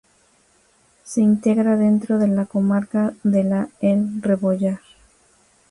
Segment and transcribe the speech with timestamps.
[1.03, 4.79] Se integra dentro de la comarca de la El Rebollar.